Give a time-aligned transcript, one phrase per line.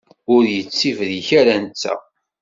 [0.35, 1.93] Ur yettttibrik ara, netttta.